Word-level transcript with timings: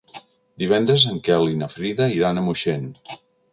Divendres 0.63 1.05
en 1.11 1.19
Quel 1.27 1.45
i 1.53 1.59
na 1.61 1.69
Frida 1.75 2.09
iran 2.17 2.41
a 2.43 2.47
Moixent. 2.51 2.91